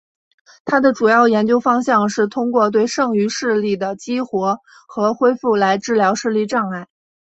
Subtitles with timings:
[0.65, 6.87] 他的主要研究方向是通过对剩余视力的激活和恢复来治疗视力障碍。